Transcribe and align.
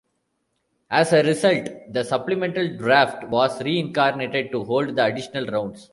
As 0.89 1.13
a 1.13 1.21
result, 1.21 1.69
the 1.93 2.03
Supplemental 2.03 2.75
Draft 2.75 3.23
was 3.27 3.61
re-incarnated 3.61 4.51
to 4.51 4.63
hold 4.63 4.95
the 4.95 5.05
additional 5.05 5.45
rounds. 5.45 5.89